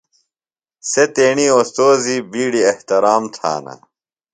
سےۡ 0.91 1.09
تیݨی 1.15 1.45
اوستوذی 1.57 2.17
بِیڈیۡ 2.31 2.67
احترام 2.71 3.23
تھانہ۔ 3.35 3.75